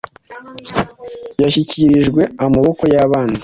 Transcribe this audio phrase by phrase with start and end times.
[1.41, 3.39] Yashyikirijwe amaboko yabanzi